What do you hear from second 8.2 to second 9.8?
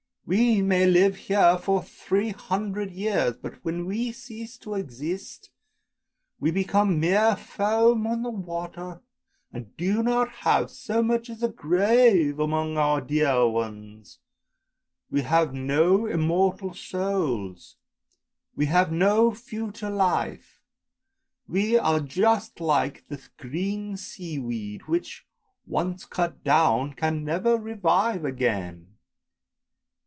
the water and